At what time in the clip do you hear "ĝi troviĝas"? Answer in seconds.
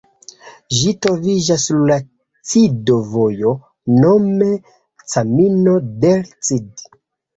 0.75-1.65